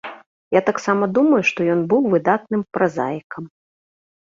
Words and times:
Я 0.57 0.61
таксама 0.69 1.09
думаю, 1.17 1.41
што 1.51 1.67
ён 1.75 1.85
быў 1.93 2.03
выдатным 2.15 2.61
празаікам. 2.79 3.43